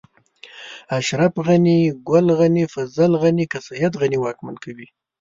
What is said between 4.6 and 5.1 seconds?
کوي.